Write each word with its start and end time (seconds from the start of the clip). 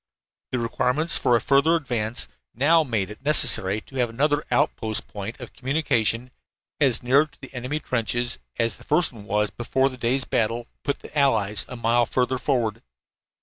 The 0.49 0.57
requirements 0.57 1.15
for 1.15 1.35
a 1.35 1.39
further 1.39 1.75
advance 1.75 2.27
now 2.55 2.81
made 2.83 3.11
it 3.11 3.21
necessary 3.23 3.81
to 3.81 3.97
have 3.97 4.09
another 4.09 4.43
outpost 4.49 5.07
point 5.07 5.39
of 5.39 5.53
communication 5.53 6.31
as 6.79 7.03
near 7.03 7.27
to 7.27 7.39
the 7.39 7.53
enemy 7.53 7.79
trenches 7.79 8.39
as 8.57 8.77
the 8.77 8.83
first 8.83 9.13
one 9.13 9.25
was 9.25 9.51
before 9.51 9.89
the 9.89 9.97
day's 9.97 10.25
battle 10.25 10.65
put 10.83 11.01
the 11.01 11.15
Allies 11.15 11.67
a 11.69 11.75
mile 11.75 12.07
further 12.07 12.39
forward. 12.39 12.81